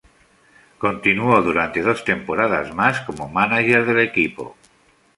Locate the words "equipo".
3.99-4.55